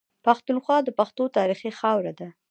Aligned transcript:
پښتونخوا 0.25 0.77
د 0.83 0.89
پښتنو 0.99 1.25
تاريخي 1.37 1.71
خاوره 1.79 2.13
ده. 2.19 2.27